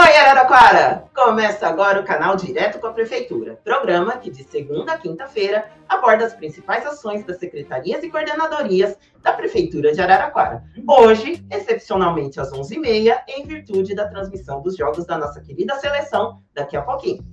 Oi, 0.00 0.16
Araraquara! 0.16 1.10
Começa 1.12 1.66
agora 1.66 2.00
o 2.00 2.04
canal 2.04 2.36
Direto 2.36 2.78
com 2.78 2.86
a 2.86 2.92
Prefeitura, 2.92 3.58
programa 3.64 4.16
que 4.16 4.30
de 4.30 4.44
segunda 4.44 4.92
a 4.92 4.96
quinta-feira 4.96 5.68
aborda 5.88 6.24
as 6.24 6.32
principais 6.32 6.86
ações 6.86 7.24
das 7.24 7.38
secretarias 7.38 8.04
e 8.04 8.08
coordenadorias 8.08 8.96
da 9.20 9.32
Prefeitura 9.32 9.92
de 9.92 10.00
Araraquara. 10.00 10.62
Hoje, 10.86 11.44
excepcionalmente 11.50 12.38
às 12.38 12.52
11h30, 12.52 13.22
em 13.26 13.44
virtude 13.44 13.92
da 13.92 14.06
transmissão 14.06 14.62
dos 14.62 14.76
jogos 14.76 15.04
da 15.04 15.18
nossa 15.18 15.40
querida 15.40 15.74
seleção 15.80 16.40
daqui 16.54 16.76
a 16.76 16.82
pouquinho. 16.82 17.24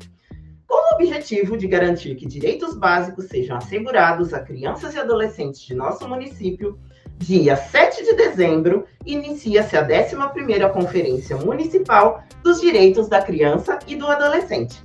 Com 0.66 0.74
o 0.74 0.96
objetivo 0.96 1.56
de 1.56 1.68
garantir 1.68 2.16
que 2.16 2.26
direitos 2.26 2.76
básicos 2.76 3.26
sejam 3.26 3.58
assegurados 3.58 4.34
a 4.34 4.40
crianças 4.40 4.96
e 4.96 5.00
adolescentes 5.00 5.62
de 5.62 5.76
nosso 5.76 6.08
município, 6.08 6.80
dia 7.18 7.56
7 7.56 8.04
de 8.04 8.14
dezembro, 8.14 8.86
inicia-se 9.06 9.78
a 9.78 9.86
11ª 9.86 10.72
Conferência 10.72 11.38
Municipal 11.38 12.24
dos 12.44 12.62
Direitos 12.62 13.08
da 13.08 13.22
Criança 13.22 13.80
e 13.88 13.96
do 13.96 14.08
Adolescente. 14.08 14.84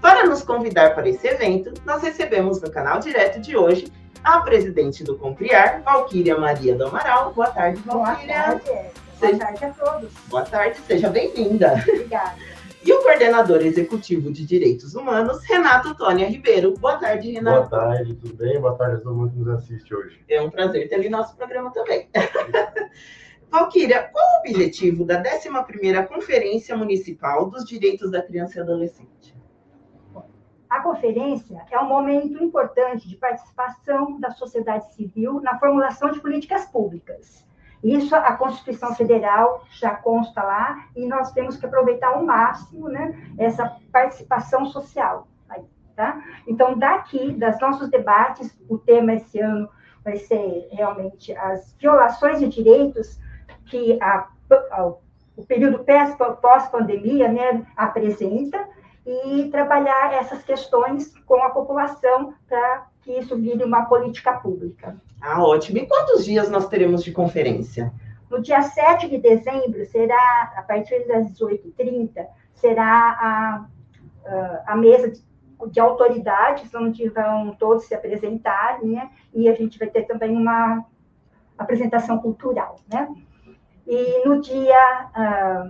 Para 0.00 0.26
nos 0.26 0.42
convidar 0.42 0.94
para 0.94 1.08
esse 1.08 1.26
evento, 1.26 1.74
nós 1.84 2.02
recebemos 2.02 2.60
no 2.60 2.70
canal 2.70 3.00
direto 3.00 3.40
de 3.40 3.56
hoje 3.56 3.92
a 4.22 4.40
presidente 4.40 5.02
do 5.02 5.16
Compriar, 5.16 5.82
Valquíria 5.82 6.38
Maria 6.38 6.74
do 6.74 6.86
Amaral. 6.86 7.32
Boa 7.34 7.50
tarde, 7.50 7.80
Valquíria. 7.84 8.46
Boa 8.46 8.60
tarde. 8.60 8.70
Boa 9.20 9.36
tarde 9.38 9.64
a 9.64 9.70
todos. 9.70 10.10
Boa 10.28 10.42
tarde, 10.42 10.78
seja 10.86 11.08
bem-vinda. 11.08 11.74
Obrigada. 11.86 12.34
E 12.82 12.90
o 12.92 13.02
coordenador 13.02 13.60
executivo 13.60 14.32
de 14.32 14.46
Direitos 14.46 14.94
Humanos, 14.94 15.44
Renato 15.44 15.94
Tônia 15.94 16.26
Ribeiro. 16.26 16.72
Boa 16.78 16.96
tarde, 16.96 17.30
Renato. 17.30 17.68
Boa 17.68 17.82
tarde, 17.82 18.14
tudo 18.14 18.34
bem? 18.34 18.58
Boa 18.58 18.74
tarde 18.74 18.96
a 18.96 19.00
todo 19.00 19.14
mundo 19.14 19.32
que 19.32 19.38
nos 19.38 19.48
assiste 19.48 19.94
hoje. 19.94 20.24
É 20.26 20.40
um 20.40 20.48
prazer 20.48 20.88
ter 20.88 20.94
ali 20.94 21.10
nosso 21.10 21.36
programa 21.36 21.70
também. 21.72 22.08
Valquíria, 23.50 24.04
qual 24.04 24.24
o 24.24 24.38
objetivo 24.40 25.04
da 25.04 25.22
11ª 25.22 26.06
Conferência 26.06 26.74
Municipal 26.74 27.50
dos 27.50 27.64
Direitos 27.66 28.10
da 28.10 28.22
Criança 28.22 28.58
e 28.58 28.62
Adolescente? 28.62 29.36
A 30.70 30.80
conferência 30.80 31.60
é 31.70 31.78
um 31.80 31.88
momento 31.88 32.42
importante 32.42 33.08
de 33.08 33.16
participação 33.16 34.18
da 34.20 34.30
sociedade 34.30 34.94
civil 34.94 35.40
na 35.40 35.58
formulação 35.58 36.12
de 36.12 36.20
políticas 36.20 36.64
públicas 36.66 37.44
isso 37.82 38.14
a 38.14 38.32
Constituição 38.34 38.94
Federal 38.94 39.64
já 39.70 39.94
consta 39.94 40.42
lá 40.42 40.84
e 40.94 41.06
nós 41.06 41.32
temos 41.32 41.56
que 41.56 41.64
aproveitar 41.64 42.08
ao 42.08 42.24
máximo, 42.24 42.88
né, 42.88 43.18
essa 43.38 43.76
participação 43.90 44.66
social. 44.66 45.26
Aí, 45.48 45.62
tá? 45.96 46.22
Então, 46.46 46.78
daqui, 46.78 47.32
das 47.32 47.58
nossos 47.60 47.88
debates, 47.88 48.54
o 48.68 48.76
tema 48.76 49.14
esse 49.14 49.40
ano 49.40 49.68
vai 50.04 50.16
ser 50.16 50.68
realmente 50.72 51.34
as 51.36 51.74
violações 51.78 52.38
de 52.40 52.48
direitos 52.48 53.18
que 53.66 53.98
a, 54.02 54.28
a, 54.72 54.92
o 55.36 55.46
período 55.46 55.84
pós-pandemia 56.40 57.28
né, 57.32 57.66
apresenta 57.76 58.68
e 59.06 59.48
trabalhar 59.50 60.12
essas 60.12 60.42
questões 60.42 61.16
com 61.26 61.42
a 61.42 61.50
população 61.50 62.34
para 62.48 62.86
que 63.10 63.18
isso 63.18 63.36
vire 63.36 63.64
uma 63.64 63.86
política 63.86 64.34
pública. 64.34 64.96
Ah, 65.20 65.42
ótimo. 65.42 65.78
E 65.78 65.86
quantos 65.86 66.24
dias 66.24 66.48
nós 66.48 66.68
teremos 66.68 67.02
de 67.02 67.10
conferência? 67.10 67.92
No 68.30 68.40
dia 68.40 68.62
7 68.62 69.08
de 69.08 69.18
dezembro, 69.18 69.84
será, 69.86 70.52
a 70.56 70.62
partir 70.62 71.06
das 71.08 71.26
18h30, 71.32 72.26
será 72.54 73.18
a, 73.20 73.66
a 74.66 74.76
mesa 74.76 75.10
de, 75.10 75.20
de 75.70 75.80
autoridades, 75.80 76.72
onde 76.72 77.08
vão 77.08 77.56
todos 77.58 77.84
se 77.84 77.94
apresentar, 77.94 78.80
né? 78.84 79.10
E 79.34 79.48
a 79.48 79.54
gente 79.54 79.78
vai 79.78 79.88
ter 79.88 80.04
também 80.04 80.36
uma 80.36 80.84
apresentação 81.58 82.18
cultural, 82.18 82.76
né? 82.88 83.08
E 83.86 84.24
no 84.24 84.40
dia 84.40 85.10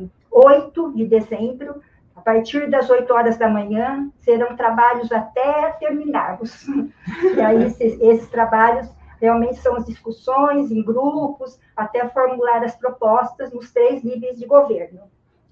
uh, 0.02 0.10
8 0.30 0.92
de 0.94 1.06
dezembro, 1.06 1.80
a 2.20 2.22
partir 2.22 2.68
das 2.68 2.90
8 2.90 3.10
horas 3.14 3.38
da 3.38 3.48
manhã, 3.48 4.10
serão 4.18 4.54
trabalhos 4.54 5.10
até 5.10 5.70
terminarmos. 5.80 6.66
E 7.34 7.40
aí, 7.40 7.64
esses, 7.64 8.00
esses 8.00 8.28
trabalhos 8.28 8.88
realmente 9.20 9.56
são 9.56 9.74
as 9.76 9.86
discussões 9.86 10.70
em 10.70 10.82
grupos, 10.82 11.58
até 11.76 12.06
formular 12.08 12.62
as 12.62 12.76
propostas 12.76 13.52
nos 13.52 13.72
três 13.72 14.02
níveis 14.04 14.38
de 14.38 14.46
governo. 14.46 15.00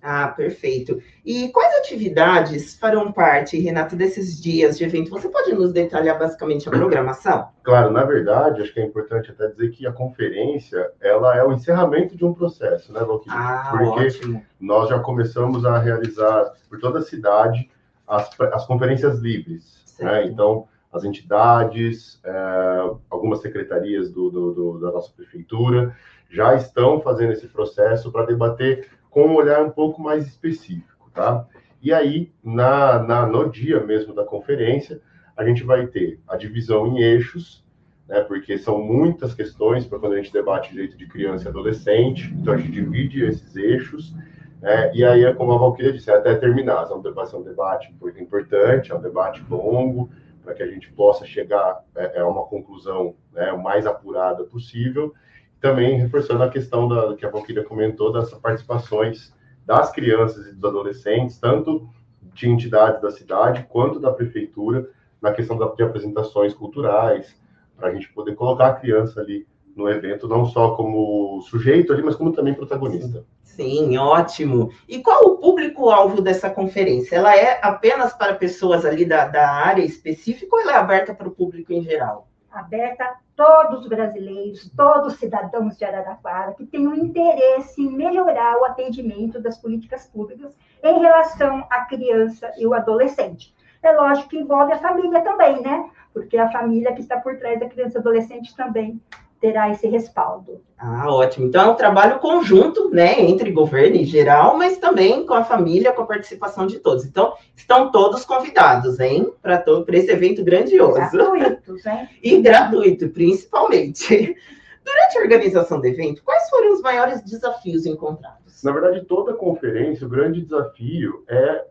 Ah, 0.00 0.28
perfeito. 0.28 1.03
E 1.25 1.48
quais 1.48 1.76
atividades 1.78 2.76
farão 2.78 3.10
parte, 3.10 3.59
Renato, 3.59 3.97
desses 3.97 4.41
dias 4.41 4.78
de 4.78 4.84
evento? 4.84 5.10
Você 5.10 5.28
pode 5.28 5.53
nos 5.53 5.72
detalhar 5.72 6.19
basicamente 6.19 6.69
a 6.69 6.72
programação? 6.72 7.48
Claro, 7.62 7.91
na 7.91 8.04
verdade, 8.04 8.62
acho 8.62 8.72
que 8.72 8.81
é 8.81 8.84
importante 8.84 9.31
até 9.31 9.48
dizer 9.48 9.70
que 9.70 9.87
a 9.87 9.92
conferência, 9.92 10.92
ela 11.00 11.37
é 11.37 11.42
o 11.42 11.53
encerramento 11.53 12.16
de 12.16 12.25
um 12.25 12.32
processo, 12.32 12.92
né, 12.92 13.00
Valquíria? 13.00 13.38
Ah, 13.38 13.76
Porque 13.76 14.06
ótimo. 14.06 14.42
nós 14.60 14.88
já 14.88 14.98
começamos 15.00 15.64
a 15.64 15.78
realizar 15.78 16.53
por 16.69 16.78
toda 16.78 17.00
a 17.00 17.03
cidade 17.03 17.69
as, 18.06 18.31
as 18.41 18.66
conferências 18.66 19.19
livres, 19.19 19.84
né? 19.98 20.25
Então, 20.26 20.66
as 20.92 21.04
entidades, 21.04 22.19
é, 22.25 22.91
algumas 23.10 23.41
secretarias 23.41 24.10
do, 24.10 24.31
do, 24.31 24.53
do, 24.53 24.78
da 24.81 24.92
nossa 24.92 25.12
prefeitura 25.14 25.94
já 26.31 26.54
estão 26.54 27.00
fazendo 27.00 27.32
esse 27.32 27.47
processo 27.47 28.10
para 28.10 28.26
debater 28.26 28.88
com 29.10 29.26
um 29.26 29.34
olhar 29.34 29.62
um 29.64 29.70
pouco 29.70 30.02
mais 30.02 30.26
específico, 30.26 31.10
tá? 31.14 31.46
E 31.80 31.92
aí, 31.92 32.32
na, 32.42 33.02
na, 33.02 33.26
no 33.26 33.50
dia 33.50 33.80
mesmo 33.80 34.12
da 34.12 34.24
conferência, 34.24 35.00
a 35.36 35.44
gente 35.44 35.62
vai 35.62 35.86
ter 35.86 36.20
a 36.26 36.36
divisão 36.36 36.86
em 36.88 36.98
eixos, 36.98 37.64
né, 38.08 38.20
porque 38.22 38.58
são 38.58 38.82
muitas 38.82 39.34
questões 39.34 39.86
para 39.86 39.98
quando 39.98 40.14
a 40.14 40.16
gente 40.16 40.32
debate 40.32 40.72
direito 40.72 40.96
de 40.96 41.06
criança 41.06 41.44
e 41.44 41.48
adolescente, 41.48 42.34
então 42.34 42.54
a 42.54 42.56
gente 42.56 42.72
divide 42.72 43.24
esses 43.24 43.54
eixos, 43.54 44.12
né, 44.60 44.91
e 44.92 45.04
aí, 45.04 45.32
como 45.34 45.52
a 45.52 45.58
Valquíria 45.58 45.92
disse, 45.92 46.10
até 46.10 46.34
terminar, 46.34 46.86
vai 46.86 47.26
ser 47.26 47.36
um 47.36 47.42
debate 47.42 47.94
importante, 48.19 48.90
é 48.90 48.94
um 48.94 49.00
debate 49.00 49.44
longo, 49.48 50.10
para 50.42 50.54
que 50.54 50.62
a 50.62 50.66
gente 50.66 50.90
possa 50.92 51.26
chegar 51.26 51.84
é, 51.94 52.20
a 52.20 52.26
uma 52.26 52.44
conclusão 52.46 53.14
né, 53.32 53.52
o 53.52 53.62
mais 53.62 53.86
apurada 53.86 54.44
possível, 54.44 55.14
também 55.60 55.98
reforçando 55.98 56.42
a 56.42 56.48
questão 56.48 56.88
da, 56.88 57.14
que 57.16 57.26
a 57.26 57.30
Valquíria 57.30 57.64
comentou, 57.64 58.12
das 58.12 58.32
participações 58.34 59.32
das 59.66 59.92
crianças 59.92 60.46
e 60.46 60.54
dos 60.54 60.64
adolescentes, 60.64 61.38
tanto 61.38 61.88
de 62.32 62.48
entidades 62.48 63.02
da 63.02 63.10
cidade 63.10 63.66
quanto 63.69 64.00
da 64.00 64.10
prefeitura, 64.10 64.88
na 65.20 65.32
questão 65.32 65.58
de 65.58 65.82
apresentações 65.82 66.54
culturais, 66.54 67.36
para 67.76 67.88
a 67.88 67.94
gente 67.94 68.10
poder 68.12 68.34
colocar 68.34 68.69
a 68.69 68.74
criança 68.74 69.20
ali 69.20 69.46
no 69.76 69.88
evento, 69.88 70.26
não 70.26 70.46
só 70.46 70.74
como 70.74 71.41
sujeito 71.42 71.92
ali, 71.92 72.02
mas 72.02 72.16
como 72.16 72.32
também 72.32 72.54
protagonista. 72.54 73.25
Sim, 73.42 73.96
ótimo. 73.98 74.70
E 74.88 75.00
qual 75.00 75.25
o 75.25 75.38
público-alvo 75.38 76.20
dessa 76.22 76.48
conferência? 76.48 77.16
Ela 77.16 77.36
é 77.36 77.60
apenas 77.62 78.12
para 78.12 78.34
pessoas 78.34 78.84
ali 78.84 79.04
da, 79.04 79.26
da 79.26 79.50
área 79.50 79.84
específica 79.84 80.54
ou 80.54 80.62
ela 80.62 80.72
é 80.72 80.76
aberta 80.76 81.14
para 81.14 81.28
o 81.28 81.32
público 81.32 81.72
em 81.72 81.82
geral? 81.82 82.28
Aberta 82.58 83.04
a 83.04 83.16
todos 83.36 83.82
os 83.82 83.88
brasileiros, 83.88 84.70
todos 84.76 85.12
os 85.12 85.19
cidadãos 85.20 85.76
de 85.76 85.84
Araraquara 85.84 86.54
que 86.54 86.66
tenham 86.66 86.94
interesse 86.94 87.80
em 87.80 87.91
melhorar 87.91 88.56
o 88.58 88.64
atendimento 88.64 89.41
das 89.41 89.56
políticas 89.56 90.06
públicas 90.06 90.58
em 90.82 90.98
relação 90.98 91.64
à 91.70 91.84
criança 91.84 92.52
e 92.58 92.66
o 92.66 92.74
adolescente. 92.74 93.54
É 93.80 93.92
lógico 93.92 94.30
que 94.30 94.38
envolve 94.38 94.72
a 94.72 94.78
família 94.78 95.20
também, 95.22 95.62
né? 95.62 95.88
Porque 96.12 96.36
a 96.36 96.50
família 96.50 96.92
que 96.92 97.00
está 97.00 97.20
por 97.20 97.38
trás 97.38 97.60
da 97.60 97.69
criança 97.69 97.98
e 97.98 98.00
adolescente 98.00 98.56
também 98.56 99.00
terá 99.41 99.71
esse 99.71 99.87
respaldo. 99.87 100.60
Ah, 100.76 101.12
ótimo. 101.12 101.47
Então 101.47 101.62
é 101.62 101.71
um 101.71 101.76
trabalho 101.76 102.19
conjunto, 102.19 102.91
né, 102.91 103.21
entre 103.21 103.50
governo 103.50 103.97
em 103.97 104.04
geral, 104.04 104.56
mas 104.56 104.78
também 104.78 105.26
com 105.26 105.34
a 105.34 105.44
família, 105.44 105.93
com 105.93 106.03
a 106.03 106.06
participação 106.06 106.66
de 106.66 106.78
todos. 106.78 107.04
Então, 107.04 107.34
estão 107.56 107.91
todos 107.91 108.25
convidados, 108.25 109.00
hein, 109.00 109.32
para 109.43 109.62
esse 109.88 110.10
evento 110.10 110.44
grandioso. 110.44 110.94
Gratuitos, 111.10 111.84
hein? 111.87 112.09
E 112.22 112.41
gratuito, 112.41 113.09
principalmente. 113.09 114.37
Durante 114.84 115.19
a 115.19 115.21
organização 115.21 115.81
do 115.81 115.87
evento, 115.87 116.22
quais 116.25 116.49
foram 116.49 116.72
os 116.72 116.81
maiores 116.81 117.22
desafios 117.22 117.84
encontrados? 117.84 118.62
Na 118.62 118.72
verdade, 118.72 119.05
toda 119.05 119.34
conferência, 119.34 120.06
o 120.06 120.10
grande 120.10 120.41
desafio 120.41 121.25
é 121.28 121.64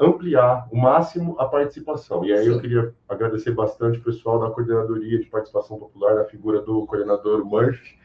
ampliar 0.00 0.68
o 0.70 0.76
máximo 0.76 1.36
a 1.38 1.46
participação. 1.46 2.24
E 2.24 2.32
aí 2.32 2.44
Sim. 2.44 2.50
eu 2.50 2.60
queria 2.60 2.94
agradecer 3.08 3.52
bastante 3.52 3.98
o 3.98 4.02
pessoal 4.02 4.38
da 4.38 4.50
Coordenadoria 4.50 5.18
de 5.18 5.26
Participação 5.26 5.78
Popular, 5.78 6.16
na 6.16 6.24
figura 6.24 6.60
do 6.60 6.86
coordenador 6.86 7.44
Murphy, 7.44 7.98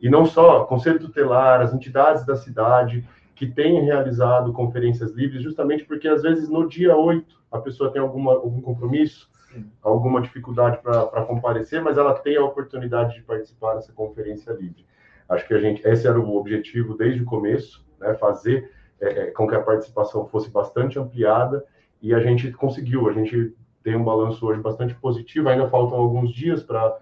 e 0.00 0.08
não 0.08 0.24
só, 0.24 0.64
Conselho 0.64 1.00
Tutelar, 1.00 1.60
as 1.60 1.74
entidades 1.74 2.24
da 2.24 2.36
cidade 2.36 3.06
que 3.34 3.46
têm 3.46 3.84
realizado 3.84 4.52
conferências 4.52 5.12
livres, 5.12 5.42
justamente 5.42 5.84
porque 5.84 6.08
às 6.08 6.22
vezes 6.22 6.48
no 6.48 6.68
dia 6.68 6.96
8 6.96 7.36
a 7.50 7.58
pessoa 7.58 7.90
tem 7.90 8.00
alguma, 8.00 8.32
algum 8.32 8.60
compromisso, 8.60 9.28
Sim. 9.52 9.70
alguma 9.82 10.20
dificuldade 10.20 10.78
para 10.82 11.24
comparecer, 11.24 11.82
mas 11.82 11.96
ela 11.96 12.14
tem 12.14 12.36
a 12.36 12.44
oportunidade 12.44 13.14
de 13.14 13.22
participar 13.22 13.74
dessa 13.74 13.92
conferência 13.92 14.52
livre. 14.52 14.86
Acho 15.28 15.46
que 15.46 15.54
a 15.54 15.60
gente, 15.60 15.86
esse 15.86 16.06
era 16.06 16.18
o 16.18 16.36
objetivo 16.36 16.96
desde 16.96 17.22
o 17.22 17.26
começo, 17.26 17.84
né, 17.98 18.14
fazer 18.14 18.70
é, 19.00 19.06
é, 19.06 19.26
com 19.30 19.46
que 19.46 19.54
a 19.54 19.62
participação 19.62 20.26
fosse 20.26 20.50
bastante 20.50 20.98
ampliada 20.98 21.64
e 22.02 22.14
a 22.14 22.20
gente 22.20 22.50
conseguiu. 22.52 23.08
A 23.08 23.12
gente 23.12 23.54
tem 23.82 23.96
um 23.96 24.04
balanço 24.04 24.44
hoje 24.46 24.60
bastante 24.60 24.94
positivo. 24.94 25.48
Ainda 25.48 25.68
faltam 25.68 25.98
alguns 25.98 26.32
dias 26.32 26.62
para 26.62 26.98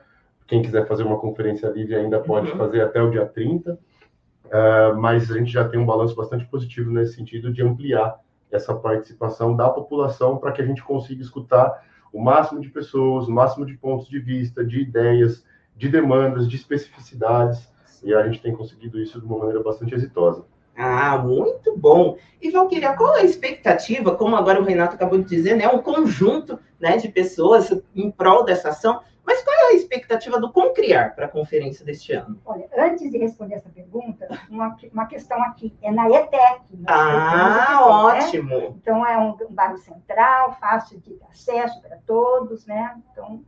quem 0.47 0.63
quiser 0.63 0.87
fazer 0.87 1.03
uma 1.03 1.19
conferência 1.19 1.69
livre 1.69 1.97
ainda 1.97 2.21
pode 2.21 2.51
uhum. 2.51 2.57
fazer 2.57 2.81
até 2.83 3.03
o 3.03 3.11
dia 3.11 3.27
30. 3.27 3.73
uh, 3.73 4.97
mas 4.97 5.31
a 5.31 5.39
gente 5.39 5.51
já 5.51 5.69
tem 5.69 5.81
um 5.81 5.87
balanço 5.87 6.15
bastante 6.15 6.45
positivo 6.47 6.91
nesse 6.91 7.15
sentido 7.15 7.53
de 7.53 7.63
ampliar 7.63 8.21
essa 8.51 8.75
participação 8.75 9.57
da 9.57 9.69
população 9.69 10.39
para 10.39 10.53
que 10.53 10.63
a 10.63 10.67
gente 10.67 10.83
consiga 10.83 11.21
escutar 11.21 11.85
o 12.13 12.23
máximo 12.23 12.61
de 12.61 12.69
pessoas, 12.69 13.27
o 13.29 13.33
máximo 13.33 13.67
de 13.67 13.77
pontos 13.77 14.09
de 14.09 14.19
vista, 14.19 14.65
de 14.65 14.81
ideias, 14.81 15.45
de 15.77 15.89
demandas, 15.89 16.49
de 16.49 16.57
especificidades, 16.57 17.69
e 18.03 18.15
a 18.15 18.27
gente 18.27 18.41
tem 18.41 18.55
conseguido 18.55 19.01
isso 19.01 19.21
de 19.21 19.27
uma 19.27 19.39
maneira 19.39 19.63
bastante 19.63 19.95
exitosa. 19.95 20.45
Ah, 20.77 21.17
muito 21.19 21.77
bom. 21.77 22.17
E 22.41 22.51
Valquíria, 22.51 22.95
qual 22.95 23.15
a 23.15 23.25
expectativa, 23.25 24.15
como 24.15 24.37
agora 24.37 24.61
o 24.61 24.65
Renato 24.65 24.95
acabou 24.95 25.19
de 25.19 25.29
dizer, 25.29 25.57
né, 25.57 25.67
um 25.69 25.79
conjunto 25.79 26.59
né, 26.79 26.97
de 26.97 27.09
pessoas 27.09 27.71
em 27.95 28.11
prol 28.11 28.45
dessa 28.45 28.69
ação, 28.69 29.01
mas 29.27 29.43
qual 29.43 29.57
é 29.57 29.73
a 29.73 29.75
expectativa 29.75 30.39
do 30.39 30.53
Concriar 30.53 31.15
para 31.17 31.27
a 31.27 31.29
conferência 31.29 31.85
deste 31.85 32.13
ano? 32.13 32.41
Olha, 32.47 32.69
antes 32.79 33.11
de 33.11 33.19
responder 33.19 33.57
essa 33.57 33.69
pergunta, 33.69 34.29
uma, 34.49 34.77
uma 34.93 35.07
questão 35.07 35.43
aqui, 35.43 35.75
é 35.83 35.91
na 35.91 36.09
ETEC. 36.09 36.61
Né? 36.71 36.85
Ah, 36.87 37.79
ótimo! 37.81 38.57
Né? 38.57 38.67
Então, 38.81 39.05
é 39.05 39.19
um, 39.19 39.31
um 39.31 39.53
bairro 39.53 39.79
central, 39.79 40.57
fácil 40.61 41.01
de 41.01 41.19
acesso 41.29 41.83
para 41.83 41.97
todos, 42.07 42.67
né? 42.67 42.97
Então, 43.11 43.43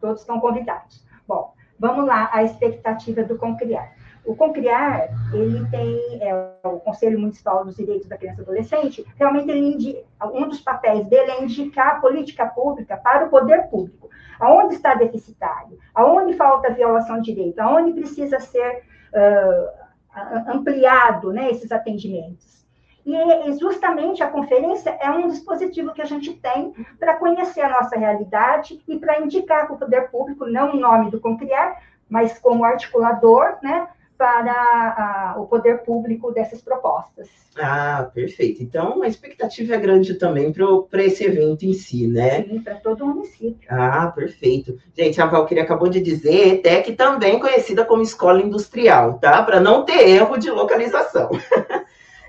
todos 0.00 0.22
estão 0.22 0.40
convidados. 0.40 1.06
Bom, 1.28 1.54
vamos 1.78 2.04
lá, 2.04 2.28
a 2.32 2.42
expectativa 2.42 3.22
do 3.22 3.38
Concriar. 3.38 3.94
O 4.24 4.36
Concriar, 4.36 5.08
ele 5.32 5.68
tem 5.68 6.22
é, 6.22 6.34
o 6.64 6.78
Conselho 6.78 7.18
Municipal 7.18 7.64
dos 7.64 7.76
Direitos 7.76 8.08
da 8.08 8.16
Criança 8.16 8.40
e 8.40 8.44
Adolescente, 8.44 9.06
realmente 9.16 9.50
ele, 9.50 10.04
um 10.32 10.48
dos 10.48 10.60
papéis 10.60 11.04
dele 11.06 11.30
é 11.30 11.42
indicar 11.42 11.96
a 11.96 12.00
política 12.00 12.46
pública 12.46 12.96
para 12.96 13.26
o 13.26 13.30
poder 13.30 13.68
público. 13.68 14.08
Aonde 14.38 14.76
está 14.76 14.94
deficitário? 14.94 15.78
Aonde 15.94 16.34
falta 16.34 16.72
violação 16.72 17.20
de 17.20 17.32
direito? 17.32 17.58
Aonde 17.60 17.92
precisa 17.92 18.38
ser 18.38 18.82
uh, 19.12 20.52
ampliado 20.52 21.32
né, 21.32 21.50
esses 21.50 21.72
atendimentos? 21.72 22.62
E 23.04 23.58
justamente 23.58 24.22
a 24.22 24.30
conferência 24.30 24.96
é 25.00 25.10
um 25.10 25.28
dispositivo 25.28 25.92
que 25.92 26.02
a 26.02 26.06
gente 26.06 26.34
tem 26.34 26.72
para 27.00 27.16
conhecer 27.16 27.60
a 27.60 27.68
nossa 27.68 27.98
realidade 27.98 28.80
e 28.86 28.96
para 28.96 29.20
indicar 29.20 29.66
para 29.66 29.74
o 29.74 29.78
poder 29.78 30.08
público, 30.08 30.46
não 30.46 30.72
em 30.72 30.78
nome 30.78 31.10
do 31.10 31.20
Concriar, 31.20 31.82
mas 32.08 32.38
como 32.38 32.64
articulador, 32.64 33.58
né, 33.60 33.88
para 34.22 34.52
a, 34.52 35.34
o 35.36 35.46
poder 35.46 35.78
público 35.78 36.30
dessas 36.30 36.62
propostas. 36.62 37.28
Ah, 37.58 38.08
perfeito. 38.14 38.62
Então, 38.62 39.02
a 39.02 39.08
expectativa 39.08 39.74
é 39.74 39.78
grande 39.78 40.14
também 40.14 40.52
para 40.88 41.02
esse 41.02 41.24
evento 41.24 41.64
em 41.64 41.72
si, 41.72 42.06
né? 42.06 42.44
Sim, 42.44 42.60
para 42.60 42.76
todo 42.76 43.02
o 43.02 43.08
município. 43.08 43.68
Ah, 43.68 44.12
perfeito. 44.14 44.78
Gente, 44.96 45.20
a 45.20 45.26
Valquíria 45.26 45.64
acabou 45.64 45.88
de 45.88 46.00
dizer, 46.00 46.54
ETEC 46.54 46.92
também 46.92 47.40
conhecida 47.40 47.84
como 47.84 48.00
escola 48.00 48.40
industrial, 48.40 49.18
tá? 49.18 49.42
Para 49.42 49.58
não 49.58 49.84
ter 49.84 50.08
erro 50.08 50.36
de 50.36 50.52
localização. 50.52 51.28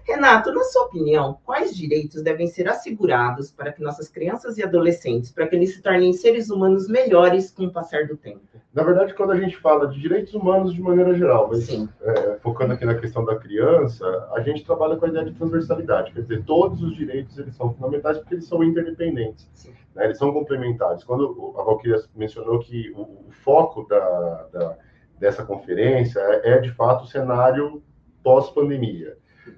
Renato, 0.06 0.52
na 0.52 0.64
sua 0.66 0.84
opinião, 0.84 1.40
quais 1.46 1.76
direitos 1.76 2.22
devem 2.22 2.48
ser 2.48 2.68
assegurados 2.68 3.52
para 3.52 3.72
que 3.72 3.82
nossas 3.82 4.10
crianças 4.10 4.58
e 4.58 4.64
adolescentes, 4.64 5.32
para 5.32 5.48
que 5.48 5.56
eles 5.56 5.74
se 5.74 5.82
tornem 5.82 6.12
seres 6.12 6.50
humanos 6.50 6.90
melhores 6.90 7.50
com 7.50 7.66
o 7.66 7.72
passar 7.72 8.06
do 8.06 8.18
tempo? 8.18 8.42
Na 8.74 8.84
verdade, 8.84 9.14
quando 9.14 9.32
a 9.32 9.40
gente 9.40 9.56
fala 9.56 9.88
de 9.88 10.00
direitos 10.00 10.34
humanos 10.34 10.74
de 10.74 10.82
maneira 10.82 11.14
geral, 11.14 11.48
mas 11.50 11.70
é, 11.70 12.38
focando 12.42 12.74
aqui 12.74 12.84
na 12.84 12.96
questão 12.96 13.24
da 13.24 13.38
criança, 13.38 14.06
a 14.34 14.42
gente 14.42 14.66
trabalha 14.66 14.98
com 14.98 15.06
a 15.06 15.10
ideia 15.10 15.26
de 15.26 15.34
transversalidade, 15.36 16.12
quer 16.12 16.22
dizer, 16.22 16.44
todos 16.44 16.84
os 16.84 16.96
direitos 16.96 17.38
eles 17.38 17.56
são 17.56 17.74
fundamentais 17.74 18.18
porque 18.18 18.36
eles 18.36 18.46
são 18.46 18.62
interdependentes, 18.62 19.48
né, 19.96 20.06
eles 20.06 20.18
são 20.18 20.34
complementares. 20.34 21.04
Quando 21.06 21.54
a 21.58 21.64
Valquíria 21.64 22.04
mencionou 22.14 22.60
que 22.60 22.92
o, 22.92 23.02
o 23.02 23.32
foco 23.32 23.88
da, 23.88 24.48
da, 24.52 24.78
dessa 25.18 25.46
conferência 25.46 26.20
é, 26.20 26.56
é, 26.56 26.58
de 26.60 26.72
fato, 26.72 27.06
o 27.06 27.08
cenário 27.08 27.82
pós-pandemia. 28.22 29.18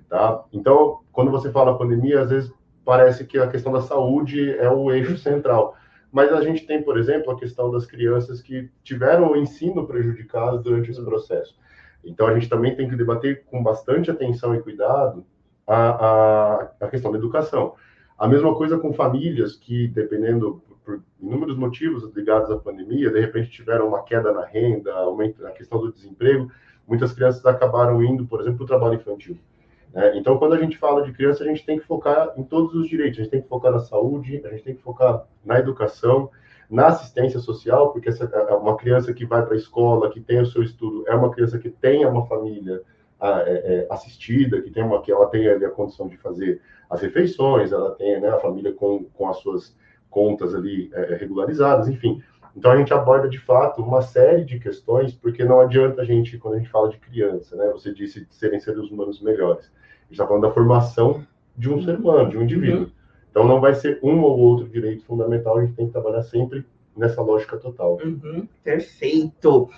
Tá? 0.10 0.44
Então, 0.54 1.00
quando 1.12 1.32
você 1.32 1.52
fala 1.52 1.78
pandemia, 1.78 2.22
às 2.22 2.30
vezes 2.30 2.52
parece 2.84 3.26
que 3.26 3.38
a 3.38 3.48
questão 3.48 3.72
da 3.72 3.82
saúde 3.82 4.52
é 4.58 4.70
o 4.70 4.92
eixo 4.92 5.18
central. 5.18 5.76
Mas 6.12 6.32
a 6.32 6.42
gente 6.42 6.66
tem, 6.66 6.82
por 6.82 6.98
exemplo, 6.98 7.32
a 7.32 7.38
questão 7.38 7.72
das 7.72 7.86
crianças 7.86 8.42
que 8.42 8.70
tiveram 8.84 9.32
o 9.32 9.36
ensino 9.36 9.86
prejudicado 9.86 10.62
durante 10.62 10.92
esse 10.92 11.04
processo. 11.04 11.56
Então, 12.04 12.28
a 12.28 12.34
gente 12.34 12.48
também 12.48 12.76
tem 12.76 12.88
que 12.88 12.96
debater 12.96 13.44
com 13.46 13.62
bastante 13.62 14.12
atenção 14.12 14.56
e 14.56 14.62
cuidado 14.62 15.26
a, 15.68 15.90
a, 15.90 16.72
a 16.82 16.88
questão 16.88 17.12
da 17.12 17.18
educação. 17.18 17.74
A 18.18 18.28
mesma 18.28 18.56
coisa 18.56 18.78
com 18.78 18.94
famílias 18.94 19.56
que, 19.56 19.88
dependendo 19.88 20.62
por 20.86 21.02
inúmeros 21.20 21.58
motivos 21.58 22.10
ligados 22.16 22.50
à 22.52 22.58
pandemia, 22.58 23.10
de 23.10 23.20
repente 23.20 23.50
tiveram 23.50 23.88
uma 23.88 24.04
queda 24.04 24.32
na 24.32 24.46
renda, 24.46 24.94
aumento, 24.94 25.46
a 25.46 25.52
questão 25.52 25.80
do 25.80 25.92
desemprego, 25.92 26.50
muitas 26.88 27.12
crianças 27.12 27.44
acabaram 27.46 28.02
indo, 28.04 28.26
por 28.26 28.40
exemplo, 28.40 28.60
para 28.60 28.64
o 28.64 28.68
trabalho 28.68 28.96
infantil. 28.96 29.38
Né? 29.96 30.18
Então, 30.18 30.38
quando 30.38 30.54
a 30.54 30.60
gente 30.60 30.78
fala 30.78 31.02
de 31.04 31.14
criança, 31.14 31.44
a 31.44 31.48
gente 31.48 31.66
tem 31.66 31.80
que 31.80 31.86
focar 31.86 32.34
em 32.36 32.44
todos 32.44 32.76
os 32.76 32.88
direitos. 32.88 33.18
A 33.18 33.24
gente 33.24 33.32
tem 33.32 33.42
que 33.42 33.48
focar 33.48 33.72
na 33.72 33.80
saúde, 33.80 34.42
a 34.44 34.50
gente 34.50 34.64
tem 34.64 34.76
que 34.76 34.82
focar 34.82 35.26
na 35.44 35.58
educação, 35.58 36.30
na 36.70 36.88
assistência 36.88 37.40
social, 37.40 37.94
porque 37.94 38.10
essa, 38.10 38.26
uma 38.58 38.76
criança 38.76 39.14
que 39.14 39.26
vai 39.26 39.44
para 39.46 39.54
a 39.54 39.58
escola, 39.58 40.12
que 40.12 40.20
tem 40.20 40.42
o 40.42 40.46
seu 40.46 40.62
estudo, 40.62 41.06
é 41.08 41.16
uma 41.16 41.32
criança 41.32 41.58
que 41.58 41.70
tenha 41.70 42.10
uma 42.10 42.26
família 42.26 42.82
é, 43.22 43.28
é, 43.28 43.88
assistida, 43.90 44.62
que 44.62 44.70
tem 44.70 44.84
uma 44.84 45.02
que 45.02 45.12
ela 45.12 45.28
tenha 45.28 45.56
a 45.56 45.72
condição 45.72 46.08
de 46.08 46.18
fazer 46.18 46.62
as 46.90 47.02
refeições, 47.02 47.72
ela 47.72 47.92
tenha 47.96 48.20
né, 48.20 48.30
a 48.30 48.40
família 48.40 48.74
com, 48.74 49.06
com 49.06 49.30
as 49.30 49.38
suas 49.38 49.76
contas 50.10 50.54
ali 50.54 50.90
é, 50.94 51.16
regularizadas, 51.16 51.88
enfim. 51.88 52.22
Então 52.56 52.72
a 52.72 52.78
gente 52.78 52.94
aborda 52.94 53.30
de 53.30 53.38
fato 53.38 53.82
uma 53.82 54.02
série 54.02 54.44
de 54.44 54.60
questões, 54.60 55.14
porque 55.14 55.44
não 55.44 55.60
adianta 55.60 56.02
a 56.02 56.06
gente, 56.06 56.38
quando 56.38 56.56
a 56.56 56.58
gente 56.58 56.70
fala 56.70 56.90
de 56.90 56.98
criança, 56.98 57.56
né? 57.56 57.70
Você 57.72 57.94
disse 57.94 58.26
de 58.26 58.34
serem 58.34 58.60
seres 58.60 58.90
humanos 58.90 59.22
melhores 59.22 59.70
está 60.16 60.28
falando 60.28 60.44
da 60.44 60.52
formação 60.52 61.24
de 61.58 61.70
um 61.70 61.82
ser 61.82 61.96
humano, 61.96 62.30
de 62.30 62.38
um 62.38 62.44
indivíduo. 62.44 62.82
Uhum. 62.82 62.92
Então 63.30 63.48
não 63.48 63.60
vai 63.60 63.76
ser 63.76 64.00
um 64.02 64.22
ou 64.22 64.40
outro 64.40 64.68
direito 64.68 65.06
fundamental, 65.06 65.58
a 65.58 65.62
gente 65.62 65.76
tem 65.76 65.88
que 65.88 65.92
trabalhar 65.92 66.24
sempre 66.24 66.66
nessa 66.96 67.22
lógica 67.22 67.58
total. 67.58 67.98
Uhum. 68.04 68.48
Perfeito. 68.64 69.70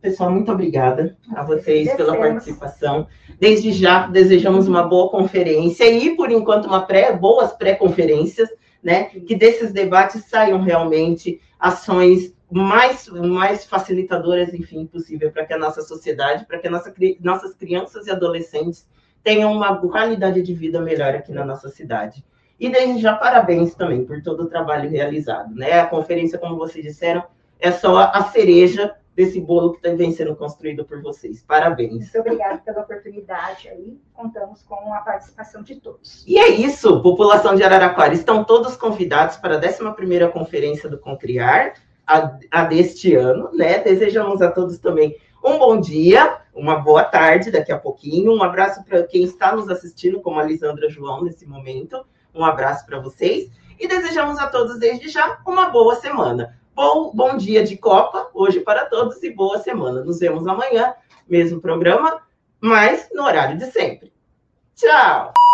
Pessoal, 0.00 0.30
muito 0.30 0.52
obrigada 0.52 1.16
a 1.34 1.42
vocês 1.42 1.92
pela 1.94 2.16
participação. 2.16 3.08
Desde 3.40 3.72
já, 3.72 4.06
desejamos 4.06 4.68
uma 4.68 4.82
boa 4.82 5.10
conferência 5.10 5.90
e, 5.90 6.14
por 6.14 6.30
enquanto, 6.30 6.66
uma 6.66 6.82
pré, 6.82 7.16
boas 7.16 7.52
pré-conferências, 7.54 8.48
né? 8.82 9.04
Que 9.04 9.34
desses 9.34 9.72
debates 9.72 10.26
saiam 10.26 10.60
realmente 10.60 11.40
ações 11.58 12.36
mais, 12.50 13.08
mais 13.08 13.64
facilitadoras, 13.64 14.54
enfim, 14.54 14.86
possível 14.86 15.32
para 15.32 15.44
que 15.46 15.54
a 15.54 15.58
nossa 15.58 15.82
sociedade, 15.82 16.44
para 16.46 16.58
que 16.58 16.68
nossa, 16.68 16.94
nossas 17.20 17.54
crianças 17.54 18.06
e 18.06 18.10
adolescentes 18.10 18.86
tenham 19.26 19.52
uma 19.52 19.76
qualidade 19.76 20.40
de 20.40 20.54
vida 20.54 20.80
melhor 20.80 21.12
aqui 21.16 21.32
na 21.32 21.44
nossa 21.44 21.68
cidade. 21.68 22.24
E 22.60 22.70
desde 22.70 23.00
já, 23.00 23.12
parabéns 23.12 23.74
também 23.74 24.04
por 24.04 24.22
todo 24.22 24.44
o 24.44 24.46
trabalho 24.46 24.88
realizado. 24.88 25.52
Né? 25.52 25.80
A 25.80 25.86
conferência, 25.86 26.38
como 26.38 26.56
vocês 26.56 26.84
disseram, 26.84 27.24
é 27.58 27.72
só 27.72 28.08
a 28.14 28.22
cereja 28.26 28.94
desse 29.16 29.40
bolo 29.40 29.72
que 29.72 29.90
vem 29.96 30.12
sendo 30.12 30.36
construído 30.36 30.84
por 30.84 31.02
vocês. 31.02 31.42
Parabéns. 31.42 32.12
Muito 32.12 32.20
obrigada 32.20 32.58
pela 32.58 32.82
oportunidade 32.82 33.68
aí. 33.68 33.98
Contamos 34.14 34.62
com 34.62 34.94
a 34.94 34.98
participação 34.98 35.60
de 35.60 35.74
todos. 35.74 36.24
E 36.24 36.38
é 36.38 36.48
isso, 36.48 37.02
população 37.02 37.56
de 37.56 37.64
Araraquara. 37.64 38.14
Estão 38.14 38.44
todos 38.44 38.76
convidados 38.76 39.38
para 39.38 39.56
a 39.56 39.60
11ª 39.60 40.30
Conferência 40.30 40.88
do 40.88 40.98
Concriar, 40.98 41.74
a, 42.06 42.38
a 42.48 42.64
deste 42.64 43.16
ano, 43.16 43.50
né? 43.52 43.80
Desejamos 43.80 44.40
a 44.40 44.52
todos 44.52 44.78
também 44.78 45.16
um 45.46 45.58
bom 45.58 45.80
dia, 45.80 46.38
uma 46.56 46.76
boa 46.76 47.04
tarde 47.04 47.50
daqui 47.50 47.70
a 47.70 47.78
pouquinho. 47.78 48.32
Um 48.32 48.42
abraço 48.42 48.82
para 48.84 49.02
quem 49.04 49.22
está 49.22 49.54
nos 49.54 49.68
assistindo, 49.68 50.20
como 50.20 50.40
a 50.40 50.42
Lisandra 50.42 50.88
João, 50.88 51.22
nesse 51.22 51.46
momento. 51.46 52.04
Um 52.34 52.44
abraço 52.44 52.84
para 52.86 52.98
vocês. 52.98 53.50
E 53.78 53.86
desejamos 53.86 54.38
a 54.38 54.46
todos, 54.46 54.78
desde 54.78 55.08
já, 55.08 55.38
uma 55.46 55.68
boa 55.68 55.96
semana. 55.96 56.58
Bom, 56.74 57.12
bom 57.14 57.36
dia 57.36 57.62
de 57.62 57.76
Copa 57.76 58.30
hoje 58.34 58.60
para 58.60 58.86
todos 58.86 59.22
e 59.22 59.30
boa 59.30 59.58
semana. 59.58 60.02
Nos 60.02 60.18
vemos 60.18 60.46
amanhã, 60.46 60.94
mesmo 61.28 61.60
programa, 61.60 62.22
mas 62.60 63.08
no 63.12 63.24
horário 63.24 63.58
de 63.58 63.66
sempre. 63.66 64.12
Tchau! 64.74 65.45